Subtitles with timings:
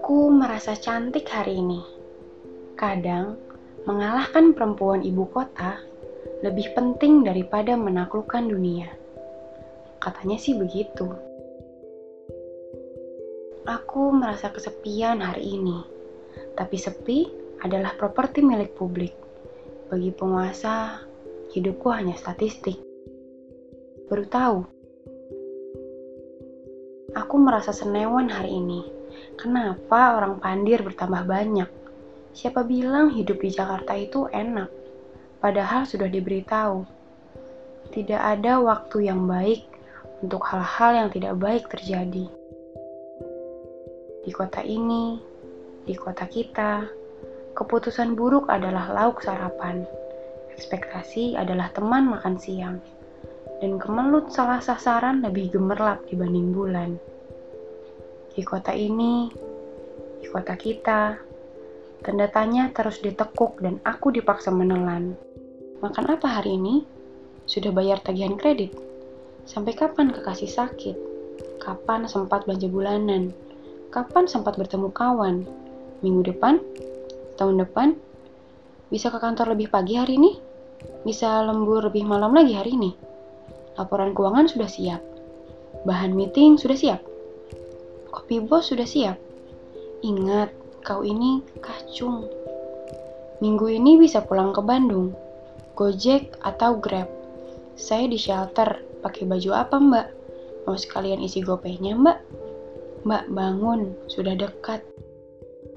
[0.00, 1.84] Aku merasa cantik hari ini.
[2.72, 3.36] Kadang,
[3.84, 5.76] mengalahkan perempuan ibu kota
[6.40, 8.88] lebih penting daripada menaklukkan dunia.
[10.00, 11.04] Katanya sih begitu.
[13.68, 15.84] Aku merasa kesepian hari ini,
[16.56, 17.28] tapi sepi
[17.60, 19.12] adalah properti milik publik.
[19.92, 20.96] Bagi penguasa,
[21.52, 22.80] hidupku hanya statistik.
[24.08, 24.64] Baru tahu,
[27.14, 28.86] aku merasa senewan hari ini.
[29.34, 31.70] Kenapa orang pandir bertambah banyak?
[32.30, 34.70] Siapa bilang hidup di Jakarta itu enak?
[35.40, 36.84] Padahal sudah diberitahu,
[37.90, 39.64] tidak ada waktu yang baik
[40.20, 42.28] untuk hal-hal yang tidak baik terjadi.
[44.20, 45.16] Di kota ini,
[45.88, 46.84] di kota kita,
[47.56, 49.88] keputusan buruk adalah lauk sarapan,
[50.52, 52.76] ekspektasi adalah teman makan siang,
[53.60, 56.96] dan kemelut salah sasaran lebih gemerlap dibanding bulan.
[58.32, 59.28] Di kota ini,
[60.24, 61.20] di kota kita,
[62.00, 65.12] tanda tanya terus ditekuk dan aku dipaksa menelan.
[65.84, 66.88] Makan apa hari ini?
[67.44, 68.72] Sudah bayar tagihan kredit?
[69.44, 70.96] Sampai kapan kekasih sakit?
[71.60, 73.36] Kapan sempat belanja bulanan?
[73.92, 75.44] Kapan sempat bertemu kawan?
[76.00, 76.64] Minggu depan?
[77.36, 77.92] Tahun depan?
[78.88, 80.32] Bisa ke kantor lebih pagi hari ini?
[81.04, 83.09] Bisa lembur lebih malam lagi hari ini?
[83.80, 85.00] Laporan keuangan sudah siap.
[85.88, 87.00] Bahan meeting sudah siap.
[88.12, 89.16] Kopi bos sudah siap.
[90.04, 90.52] Ingat,
[90.84, 92.28] kau ini kacung.
[93.40, 95.16] Minggu ini bisa pulang ke Bandung
[95.80, 97.08] Gojek atau Grab.
[97.80, 100.06] Saya di shelter, pakai baju apa mbak?
[100.68, 102.20] Mau sekalian isi gopaynya mbak?
[103.08, 104.84] Mbak bangun, sudah dekat.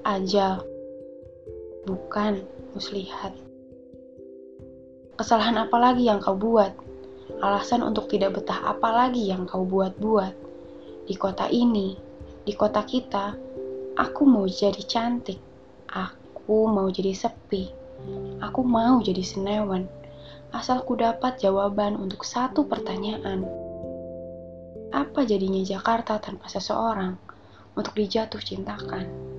[0.04, 0.60] Ajal.
[1.88, 2.44] Bukan,
[2.76, 3.32] muslihat.
[5.16, 6.76] Kesalahan apa lagi yang kau buat?
[7.44, 10.32] Alasan untuk tidak betah apa lagi yang kau buat-buat?
[11.04, 11.92] Di kota ini,
[12.40, 13.36] di kota kita,
[14.00, 15.36] aku mau jadi cantik.
[15.92, 17.84] Aku mau jadi sepi
[18.44, 19.88] Aku mau jadi senewan,
[20.52, 23.48] asal ku dapat jawaban untuk satu pertanyaan.
[24.92, 27.16] Apa jadinya Jakarta tanpa seseorang
[27.74, 29.33] untuk dijatuh cintakan?